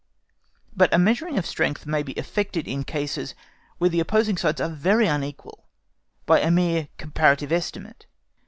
[0.75, 3.35] But a measuring of strength may be effected in cases
[3.77, 5.67] where the opposing sides are very unequal
[6.25, 8.07] by a mere comparative estimate.